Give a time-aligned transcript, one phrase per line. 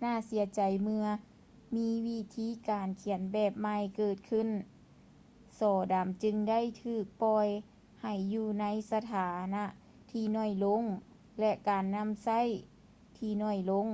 [0.00, 1.06] ໜ້າເສຍໃຈເມື່ອ
[1.76, 4.48] ມີວິທີການຂຽນແບບໃໝ່ເກີດຂື້ນ
[5.60, 7.46] ສໍດຳຈຶ່ງໄດ້ຖືກປ່ອຍ
[8.02, 9.64] ໃຫ້ຢູ່ໃນສະຖານະ
[10.10, 10.82] ທີ່ໜ້ອຍລົງ
[11.40, 12.40] ແລະ ການນຳໃຊ້
[13.18, 13.88] ທີ່ໜ້ອຍລົງ